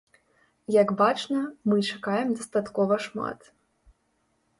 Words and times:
Як 0.75 0.93
бачна, 1.01 1.41
мы 1.71 1.75
чакаем 1.89 2.29
дастаткова 2.39 2.99
шмат. 3.09 3.39